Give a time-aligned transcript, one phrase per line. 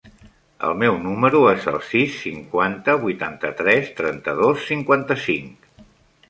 [0.67, 5.71] El meu número es el sis, cinquanta, vuitanta-tres, trenta-dos, cinquanta-cinc.